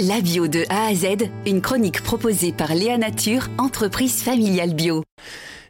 La 0.00 0.20
bio 0.20 0.48
de 0.48 0.64
A 0.70 0.86
à 0.86 0.94
Z, 0.94 1.30
une 1.46 1.60
chronique 1.60 2.02
proposée 2.02 2.50
par 2.50 2.74
Léa 2.74 2.98
Nature, 2.98 3.46
entreprise 3.58 4.24
familiale 4.24 4.74
bio. 4.74 5.04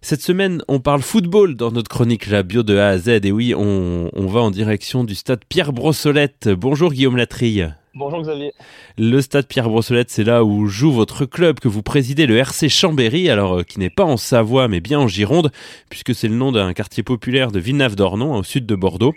Cette 0.01 0.23
semaine, 0.23 0.63
on 0.67 0.81
parle 0.81 1.03
football 1.03 1.57
dans 1.57 1.71
notre 1.71 1.91
chronique 1.91 2.29
La 2.29 2.43
bio 2.43 2.63
de 2.63 2.75
A 2.79 2.89
à 2.89 2.99
Z. 2.99 3.21
Et 3.23 3.33
oui, 3.33 3.55
on, 3.55 4.09
va 4.17 4.41
en 4.41 4.51
direction 4.51 5.05
du 5.05 5.15
stade 5.15 5.41
Pierre 5.47 5.75
Brossolette. 5.75 6.49
Bonjour 6.49 6.95
Guillaume 6.95 7.19
Latrille. 7.19 7.75
Bonjour 7.97 8.23
Xavier. 8.23 8.53
Le 8.99 9.21
stade 9.21 9.47
Pierre 9.47 9.69
Brossolette, 9.69 10.11
c'est 10.11 10.25
là 10.25 10.43
où 10.43 10.67
joue 10.67 10.91
votre 10.91 11.27
club 11.27 11.61
que 11.61 11.69
vous 11.69 11.85
présidez, 11.85 12.27
le 12.27 12.37
RC 12.37 12.69
Chambéry, 12.69 13.31
alors 13.31 13.59
euh, 13.59 13.63
qui 13.63 13.79
n'est 13.79 13.89
pas 13.89 14.03
en 14.03 14.17
Savoie 14.17 14.67
mais 14.67 14.81
bien 14.81 14.99
en 14.99 15.07
Gironde, 15.07 15.53
puisque 15.91 16.13
c'est 16.13 16.27
le 16.27 16.35
nom 16.35 16.51
d'un 16.51 16.73
quartier 16.73 17.05
populaire 17.05 17.53
de 17.53 17.61
Villeneuve-d'Ornon, 17.61 18.35
au 18.35 18.43
sud 18.43 18.67
de 18.67 18.75
Bordeaux. 18.75 19.15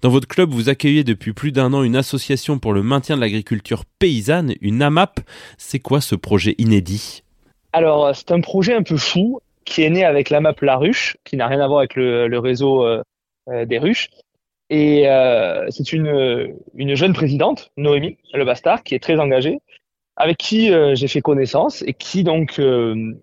Dans 0.00 0.10
votre 0.10 0.28
club, 0.28 0.50
vous 0.50 0.68
accueillez 0.68 1.02
depuis 1.02 1.32
plus 1.32 1.50
d'un 1.50 1.72
an 1.72 1.82
une 1.82 1.96
association 1.96 2.60
pour 2.60 2.72
le 2.72 2.84
maintien 2.84 3.16
de 3.16 3.20
l'agriculture 3.20 3.84
paysanne, 3.98 4.54
une 4.60 4.80
AMAP. 4.80 5.18
C'est 5.58 5.80
quoi 5.80 6.00
ce 6.00 6.14
projet 6.14 6.54
inédit? 6.58 7.24
Alors, 7.72 8.06
euh, 8.06 8.12
c'est 8.14 8.30
un 8.30 8.40
projet 8.40 8.74
un 8.74 8.84
peu 8.84 8.96
fou 8.96 9.40
qui 9.64 9.82
est 9.82 9.90
né 9.90 10.04
avec 10.04 10.30
l'AMAP 10.30 10.60
La 10.60 10.76
Ruche, 10.76 11.16
qui 11.24 11.36
n'a 11.36 11.48
rien 11.48 11.60
à 11.60 11.66
voir 11.66 11.80
avec 11.80 11.96
le, 11.96 12.38
réseau 12.38 12.84
euh, 12.84 13.02
des 13.66 13.78
ruches. 13.80 14.08
Et 14.70 15.08
euh, 15.08 15.66
c'est 15.70 15.92
une, 15.92 16.54
une 16.76 16.94
jeune 16.94 17.12
présidente, 17.12 17.72
Noémie 17.76 18.18
Le 18.32 18.44
Bastard, 18.44 18.84
qui 18.84 18.94
est 18.94 19.00
très 19.00 19.18
engagée, 19.18 19.58
avec 20.16 20.36
qui 20.36 20.72
euh, 20.72 20.94
j'ai 20.94 21.08
fait 21.08 21.20
connaissance 21.20 21.82
et 21.82 21.92
qui 21.92 22.22
donc, 22.22 22.60
euh, 22.60 23.14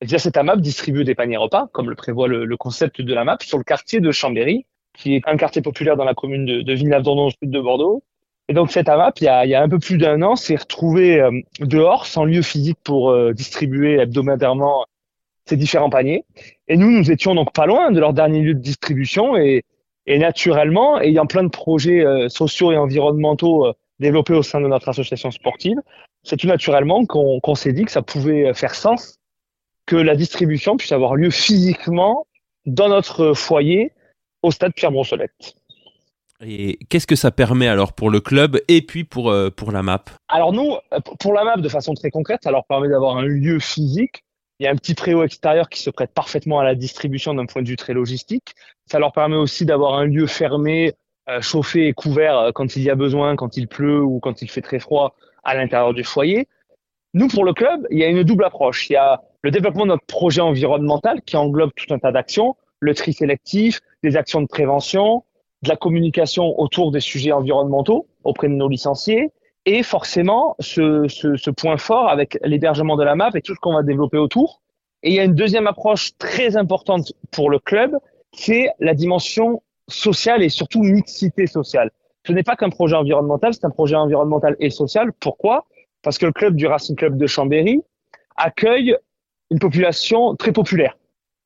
via 0.00 0.18
cette 0.18 0.38
AMAP, 0.38 0.60
distribue 0.60 1.04
des 1.04 1.14
paniers 1.14 1.36
repas, 1.36 1.68
comme 1.72 1.90
le 1.90 1.96
prévoit 1.96 2.28
le, 2.28 2.46
le, 2.46 2.56
concept 2.56 3.02
de 3.02 3.14
la 3.14 3.24
map, 3.24 3.36
sur 3.42 3.58
le 3.58 3.64
quartier 3.64 4.00
de 4.00 4.10
Chambéry, 4.10 4.64
qui 4.94 5.14
est 5.14 5.22
un 5.26 5.36
quartier 5.36 5.60
populaire 5.60 5.96
dans 5.96 6.04
la 6.04 6.14
commune 6.14 6.46
de, 6.46 6.62
de 6.62 6.72
Villeneuve-d'Ornon, 6.72 7.28
sud 7.28 7.50
de 7.50 7.60
Bordeaux. 7.60 8.02
Et 8.48 8.54
donc 8.54 8.70
cette 8.70 8.88
AMAP, 8.88 9.20
il 9.20 9.24
y 9.24 9.28
a, 9.28 9.44
il 9.44 9.50
y 9.50 9.54
a 9.54 9.62
un 9.62 9.68
peu 9.68 9.78
plus 9.78 9.98
d'un 9.98 10.22
an, 10.22 10.34
s'est 10.34 10.56
retrouvée 10.56 11.20
euh, 11.20 11.30
dehors, 11.60 12.06
sans 12.06 12.24
lieu 12.24 12.40
physique 12.40 12.78
pour 12.82 13.10
euh, 13.10 13.34
distribuer 13.34 13.98
hebdomadairement 13.98 14.86
ces 15.44 15.58
différents 15.58 15.90
paniers. 15.90 16.24
Et 16.68 16.78
nous, 16.78 16.90
nous 16.90 17.10
étions 17.10 17.34
donc 17.34 17.52
pas 17.52 17.66
loin 17.66 17.90
de 17.90 18.00
leur 18.00 18.14
dernier 18.14 18.40
lieu 18.40 18.54
de 18.54 18.60
distribution 18.60 19.36
et 19.36 19.62
et 20.06 20.18
naturellement, 20.18 21.00
ayant 21.00 21.26
plein 21.26 21.42
de 21.42 21.48
projets 21.48 22.04
euh, 22.04 22.28
sociaux 22.28 22.72
et 22.72 22.76
environnementaux 22.76 23.66
euh, 23.66 23.72
développés 23.98 24.34
au 24.34 24.42
sein 24.42 24.60
de 24.60 24.68
notre 24.68 24.88
association 24.88 25.30
sportive, 25.30 25.78
c'est 26.22 26.36
tout 26.36 26.46
naturellement 26.46 27.04
qu'on 27.06 27.54
s'est 27.54 27.72
dit 27.72 27.84
que 27.84 27.90
ça 27.90 28.02
pouvait 28.02 28.52
faire 28.52 28.74
sens 28.74 29.18
que 29.86 29.96
la 29.96 30.16
distribution 30.16 30.76
puisse 30.76 30.92
avoir 30.92 31.14
lieu 31.14 31.30
physiquement 31.30 32.26
dans 32.66 32.88
notre 32.88 33.32
foyer 33.32 33.92
au 34.42 34.50
stade 34.50 34.74
Pierre 34.74 34.90
Brossolette. 34.90 35.54
Et 36.44 36.78
qu'est-ce 36.90 37.06
que 37.06 37.16
ça 37.16 37.30
permet 37.30 37.68
alors 37.68 37.94
pour 37.94 38.10
le 38.10 38.20
club 38.20 38.60
et 38.68 38.82
puis 38.82 39.04
pour, 39.04 39.30
euh, 39.30 39.50
pour 39.50 39.72
la 39.72 39.82
MAP? 39.82 40.10
Alors 40.28 40.52
nous, 40.52 40.74
pour 41.18 41.32
la 41.32 41.44
MAP, 41.44 41.60
de 41.60 41.68
façon 41.68 41.94
très 41.94 42.10
concrète, 42.10 42.40
ça 42.42 42.50
leur 42.50 42.66
permet 42.66 42.88
d'avoir 42.88 43.16
un 43.16 43.24
lieu 43.24 43.58
physique 43.58 44.22
il 44.58 44.64
y 44.64 44.66
a 44.66 44.70
un 44.70 44.76
petit 44.76 44.94
préau 44.94 45.22
extérieur 45.22 45.68
qui 45.68 45.80
se 45.80 45.90
prête 45.90 46.12
parfaitement 46.12 46.58
à 46.60 46.64
la 46.64 46.74
distribution 46.74 47.34
d'un 47.34 47.46
point 47.46 47.62
de 47.62 47.68
vue 47.68 47.76
très 47.76 47.92
logistique. 47.92 48.54
Ça 48.86 48.98
leur 48.98 49.12
permet 49.12 49.36
aussi 49.36 49.66
d'avoir 49.66 49.94
un 49.94 50.06
lieu 50.06 50.26
fermé, 50.26 50.94
euh, 51.28 51.40
chauffé 51.40 51.88
et 51.88 51.92
couvert 51.92 52.38
euh, 52.38 52.52
quand 52.52 52.76
il 52.76 52.82
y 52.82 52.90
a 52.90 52.94
besoin, 52.94 53.36
quand 53.36 53.56
il 53.56 53.68
pleut 53.68 54.02
ou 54.02 54.20
quand 54.20 54.42
il 54.42 54.50
fait 54.50 54.62
très 54.62 54.78
froid 54.78 55.14
à 55.44 55.54
l'intérieur 55.54 55.92
du 55.92 56.04
foyer. 56.04 56.48
Nous, 57.14 57.28
pour 57.28 57.44
le 57.44 57.52
club, 57.52 57.86
il 57.90 57.98
y 57.98 58.04
a 58.04 58.08
une 58.08 58.22
double 58.22 58.44
approche. 58.44 58.88
Il 58.88 58.94
y 58.94 58.96
a 58.96 59.22
le 59.42 59.50
développement 59.50 59.84
de 59.84 59.88
notre 59.90 60.06
projet 60.06 60.40
environnemental 60.40 61.22
qui 61.22 61.36
englobe 61.36 61.70
tout 61.74 61.92
un 61.92 61.98
tas 61.98 62.12
d'actions, 62.12 62.56
le 62.80 62.94
tri 62.94 63.12
sélectif, 63.12 63.80
des 64.02 64.16
actions 64.16 64.40
de 64.40 64.46
prévention, 64.46 65.24
de 65.62 65.68
la 65.68 65.76
communication 65.76 66.58
autour 66.60 66.92
des 66.92 67.00
sujets 67.00 67.32
environnementaux 67.32 68.06
auprès 68.24 68.48
de 68.48 68.54
nos 68.54 68.68
licenciés, 68.68 69.30
et 69.66 69.82
forcément 69.82 70.56
ce, 70.60 71.06
ce, 71.08 71.36
ce 71.36 71.50
point 71.50 71.76
fort 71.76 72.08
avec 72.08 72.38
l'hébergement 72.42 72.96
de 72.96 73.02
la 73.02 73.16
map 73.16 73.30
et 73.34 73.42
tout 73.42 73.54
ce 73.54 73.60
qu'on 73.60 73.74
va 73.74 73.82
développer 73.82 74.16
autour. 74.16 74.62
Et 75.02 75.10
il 75.10 75.14
y 75.14 75.20
a 75.20 75.24
une 75.24 75.34
deuxième 75.34 75.66
approche 75.66 76.16
très 76.18 76.56
importante 76.56 77.12
pour 77.32 77.50
le 77.50 77.58
club, 77.58 77.96
c'est 78.32 78.70
la 78.80 78.94
dimension 78.94 79.62
sociale 79.88 80.42
et 80.42 80.48
surtout 80.48 80.82
mixité 80.82 81.46
sociale. 81.46 81.90
Ce 82.26 82.32
n'est 82.32 82.42
pas 82.42 82.56
qu'un 82.56 82.70
projet 82.70 82.96
environnemental, 82.96 83.54
c'est 83.54 83.64
un 83.64 83.70
projet 83.70 83.96
environnemental 83.96 84.56
et 84.58 84.70
social. 84.70 85.12
Pourquoi? 85.12 85.66
Parce 86.02 86.18
que 86.18 86.26
le 86.26 86.32
club 86.32 86.56
du 86.56 86.66
Racing 86.66 86.96
Club 86.96 87.16
de 87.16 87.26
Chambéry 87.26 87.82
accueille 88.36 88.96
une 89.50 89.58
population 89.58 90.34
très 90.34 90.52
populaire 90.52 90.96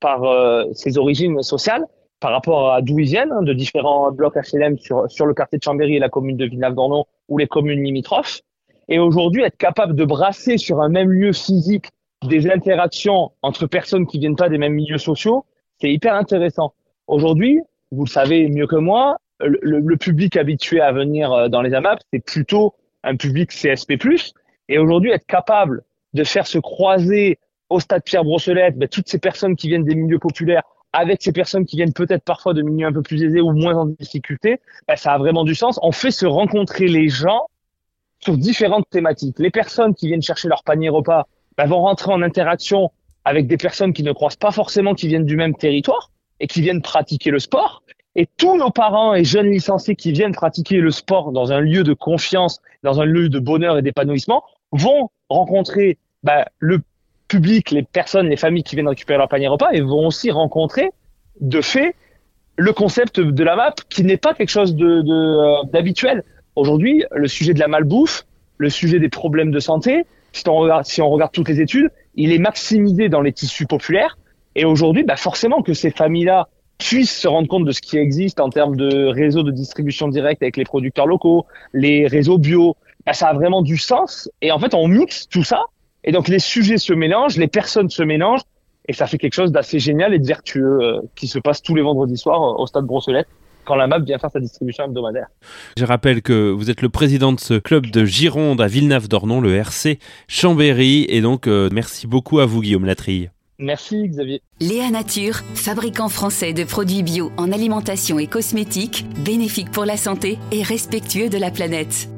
par 0.01 0.25
euh, 0.25 0.65
ses 0.73 0.97
origines 0.97 1.43
sociales, 1.43 1.87
par 2.21 2.33
rapport 2.33 2.73
à 2.73 2.83
d'où 2.83 2.99
ils 2.99 3.07
viennent, 3.07 3.33
hein, 3.33 3.43
de 3.43 3.53
différents 3.53 4.13
blocs 4.13 4.37
HLM 4.37 4.79
sur, 4.79 5.11
sur 5.11 5.27
le 5.27 5.35
quartier 5.35 5.59
de 5.59 5.63
Chambéry 5.63 5.97
et 5.97 5.99
la 5.99 6.09
commune 6.09 6.37
de 6.37 6.45
Villeneuve-d'Ornon 6.45 7.07
ou 7.29 7.39
les 7.39 7.47
communes 7.47 7.83
limitrophes. 7.83 8.41
Et 8.89 8.99
aujourd'hui, 8.99 9.43
être 9.43 9.57
capable 9.57 9.95
de 9.95 10.05
brasser 10.05 10.59
sur 10.59 10.81
un 10.81 10.89
même 10.89 11.11
lieu 11.11 11.33
physique 11.33 11.87
des 12.29 12.51
interactions 12.51 13.33
entre 13.43 13.67
personnes 13.67 14.07
qui 14.07 14.19
viennent 14.19 14.37
pas 14.37 14.49
des 14.49 14.59
mêmes 14.59 14.75
milieux 14.75 14.99
sociaux, 14.99 15.47
c'est 15.81 15.91
hyper 15.91 16.15
intéressant. 16.15 16.75
Aujourd'hui, 17.07 17.61
vous 17.93 18.05
le 18.05 18.11
savez 18.11 18.49
mieux 18.49 18.67
que 18.67 18.77
moi, 18.77 19.17
le, 19.41 19.59
le, 19.63 19.97
public 19.97 20.37
habitué 20.37 20.81
à 20.81 20.93
venir 20.93 21.33
euh, 21.33 21.49
dans 21.49 21.63
les 21.63 21.73
AMAP, 21.73 22.01
c'est 22.13 22.23
plutôt 22.23 22.75
un 23.03 23.17
public 23.17 23.51
CSP+. 23.51 23.97
Et 24.69 24.79
aujourd'hui, 24.79 25.11
être 25.11 25.27
capable 25.27 25.83
de 26.13 26.25
faire 26.25 26.47
se 26.47 26.59
croiser 26.59 27.39
au 27.71 27.81
stade 27.81 28.03
Pierre 28.05 28.25
Brosselette 28.25 28.77
ben, 28.77 28.89
toutes 28.89 29.09
ces 29.09 29.19
personnes 29.19 29.57
qui 29.57 29.69
viennent 29.69 29.85
des 29.85 29.95
milieux 29.95 30.19
populaires 30.19 30.65
avec 30.93 31.23
ces 31.23 31.33
personnes 31.33 31.65
qui 31.67 31.77
viennent 31.77 31.93
peut-être 31.93 32.25
parfois 32.25 32.55
de 32.55 32.63
milieux 32.63 32.87
un 32.87 32.93
peu 32.93 33.03
plus 33.03 33.23
aisés 33.23 33.41
ou 33.41 33.53
moins 33.53 33.75
en 33.77 33.87
difficulté, 33.87 34.61
bah, 34.89 34.97
ça 34.97 35.13
a 35.13 35.19
vraiment 35.19 35.45
du 35.45 35.55
sens. 35.55 35.79
On 35.83 35.93
fait 35.93 36.11
se 36.11 36.27
rencontrer 36.27 36.89
les 36.89 37.09
gens 37.09 37.47
sur 38.21 38.37
différentes 38.37 38.89
thématiques. 38.91 39.39
Les 39.39 39.51
personnes 39.51 39.95
qui 39.95 40.09
viennent 40.09 40.23
chercher 40.23 40.49
leur 40.49 40.63
panier 40.63 40.89
repas 40.89 41.27
bah, 41.57 41.67
vont 41.67 41.81
rentrer 41.81 42.13
en 42.13 42.23
interaction 42.23 42.91
avec 43.25 43.47
des 43.47 43.57
personnes 43.57 43.93
qui 43.93 44.03
ne 44.03 44.13
croisent 44.13 44.37
pas 44.37 44.51
forcément 44.51 44.95
qui 44.95 45.09
viennent 45.09 45.27
du 45.27 45.37
même 45.37 45.55
territoire 45.55 46.11
et 46.41 46.47
qui 46.47 46.61
viennent 46.61 46.83
pratiquer 46.83 47.31
le 47.31 47.39
sport. 47.39 47.83
Et 48.17 48.27
tous 48.37 48.57
nos 48.57 48.71
parents 48.71 49.15
et 49.15 49.25
jeunes 49.25 49.51
licenciés 49.51 49.95
qui 49.95 50.11
viennent 50.11 50.35
pratiquer 50.35 50.79
le 50.79 50.91
sport 50.91 51.31
dans 51.31 51.53
un 51.53 51.61
lieu 51.61 51.85
de 51.85 51.95
confiance, 51.95 52.61
dans 52.83 53.01
un 53.01 53.05
lieu 53.05 53.29
de 53.29 53.39
bonheur 53.39 53.79
et 53.79 53.83
d'épanouissement, 53.83 54.43
vont 54.73 55.11
rencontrer 55.29 55.99
bah, 56.23 56.47
le 56.59 56.83
public, 57.31 57.71
les 57.71 57.85
personnes, 57.85 58.29
les 58.29 58.37
familles 58.37 58.65
qui 58.65 58.75
viennent 58.75 58.89
récupérer 58.89 59.19
leur 59.19 59.29
panier 59.29 59.47
repas 59.47 59.71
et 59.73 59.81
vont 59.81 60.07
aussi 60.09 60.31
rencontrer 60.33 60.91
de 61.41 61.61
fait 61.61 61.95
le 62.57 62.73
concept 62.73 63.21
de 63.21 63.45
la 63.45 63.55
map 63.57 63.73
qui 63.89 64.03
n'est 64.03 64.17
pas 64.17 64.35
quelque 64.35 64.51
chose 64.51 64.75
de 64.75 64.85
euh, 64.85 65.63
d'habituel. 65.73 66.25
Aujourd'hui, 66.57 67.05
le 67.13 67.29
sujet 67.29 67.55
de 67.55 67.61
la 67.61 67.69
malbouffe, 67.69 68.27
le 68.59 68.69
sujet 68.69 68.99
des 68.99 69.09
problèmes 69.09 69.53
de 69.53 69.61
santé, 69.61 70.05
si 70.33 70.47
on 70.49 70.57
regarde, 70.57 70.85
si 70.85 71.01
on 71.01 71.09
regarde 71.09 71.31
toutes 71.33 71.49
les 71.49 71.61
études, 71.61 71.91
il 72.17 72.33
est 72.33 72.39
maximisé 72.39 73.09
dans 73.09 73.21
les 73.21 73.33
tissus 73.33 73.67
populaires. 73.67 74.19
Et 74.57 74.65
aujourd'hui, 74.65 75.05
bah 75.05 75.17
forcément 75.17 75.63
que 75.63 75.73
ces 75.73 75.91
familles-là 75.91 76.49
puissent 76.79 77.17
se 77.17 77.29
rendre 77.29 77.47
compte 77.47 77.65
de 77.65 77.73
ce 77.73 77.81
qui 77.81 77.97
existe 77.97 78.41
en 78.41 78.51
termes 78.51 78.75
de 78.75 79.07
réseaux 79.07 79.45
de 79.45 79.53
distribution 79.53 80.09
directe 80.09 80.43
avec 80.43 80.57
les 80.57 80.65
producteurs 80.65 81.07
locaux, 81.07 81.47
les 81.73 82.09
réseaux 82.09 82.39
bio, 82.39 82.77
bah 83.07 83.13
ça 83.13 83.29
a 83.29 83.35
vraiment 83.35 83.63
du 83.63 83.77
sens. 83.77 84.29
Et 84.43 84.51
en 84.51 84.59
fait, 84.59 84.75
on 84.75 84.89
mixe 84.89 85.29
tout 85.29 85.45
ça 85.45 85.67
et 86.05 86.13
donc 86.13 86.29
les 86.29 86.39
sujets 86.39 86.79
se 86.79 86.93
mélangent, 86.93 87.37
les 87.37 87.49
personnes 87.49 87.91
se 87.91 88.03
mélangent, 88.03 88.43
et 88.89 88.93
ça 88.93 89.07
fait 89.07 89.19
quelque 89.19 89.35
chose 89.35 89.53
d'assez 89.53 89.79
génial 89.79 90.15
et 90.15 90.19
de 90.19 90.27
vertueux 90.27 90.81
euh, 90.83 91.01
qui 91.15 91.29
se 91.29 91.39
passe 91.39 91.63
tous 91.63 91.75
les 91.75 91.83
vendredis 91.83 92.17
soirs 92.17 92.43
euh, 92.43 92.63
au 92.63 92.67
stade 92.67 92.85
Brosselette 92.85 93.29
quand 93.65 93.75
la 93.77 93.87
MAP 93.87 94.05
vient 94.05 94.19
faire 94.19 94.31
sa 94.31 94.41
distribution 94.41 94.85
hebdomadaire. 94.85 95.27
Je 95.77 95.85
rappelle 95.85 96.23
que 96.23 96.51
vous 96.51 96.71
êtes 96.71 96.83
le 96.83 96.89
président 96.89 97.33
de 97.33 97.39
ce 97.39 97.55
club 97.55 97.87
de 97.87 98.05
Gironde 98.05 98.61
à 98.61 98.67
Villeneuve-d'Ornon, 98.67 99.41
le 99.41 99.55
RC 99.55 99.99
Chambéry, 100.29 101.07
et 101.09 101.21
donc 101.21 101.47
euh, 101.47 101.69
merci 101.73 102.07
beaucoup 102.07 102.41
à 102.41 102.47
vous 102.47 102.63
Guillaume 102.63 102.87
Latrille. 102.87 103.31
Merci 103.59 104.09
Xavier. 104.09 104.41
Léa 104.61 104.91
Nature, 104.91 105.43
fabricant 105.55 106.09
français 106.09 106.55
de 106.55 106.65
produits 106.65 107.03
bio 107.03 107.31
en 107.37 107.53
alimentation 107.53 108.19
et 108.19 108.27
cosmétiques, 108.27 109.05
bénéfique 109.23 109.71
pour 109.71 109.85
la 109.85 109.99
santé 109.99 110.39
et 110.51 110.63
respectueux 110.63 111.29
de 111.29 111.37
la 111.37 111.51
planète. 111.51 112.09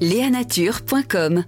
Léanature.com 0.00 1.44